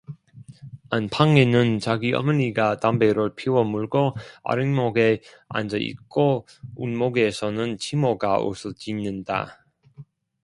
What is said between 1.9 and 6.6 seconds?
어머니가 담배를 피워 물고 아랫목에 앉아 있고